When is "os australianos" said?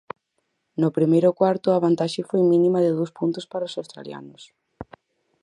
3.69-4.43